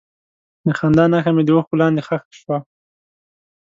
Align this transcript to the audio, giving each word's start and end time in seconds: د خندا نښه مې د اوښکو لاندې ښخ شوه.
د 0.65 0.67
خندا 0.79 1.05
نښه 1.11 1.31
مې 1.35 1.43
د 1.45 1.49
اوښکو 1.55 1.79
لاندې 1.81 2.01
ښخ 2.07 2.21
شوه. 2.39 2.57